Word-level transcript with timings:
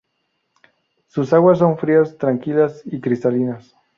Sus 1.05 1.31
aguas 1.31 1.59
son 1.59 1.77
frías, 1.77 2.17
tranquilas 2.17 2.81
y 2.87 2.99
cristalinas. 3.01 3.75